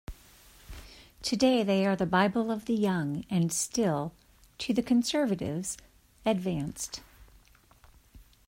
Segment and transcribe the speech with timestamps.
[1.21, 4.13] Today they are the Bible of the young and still,
[4.57, 5.77] to the conservatives,
[6.25, 7.01] "advanced."...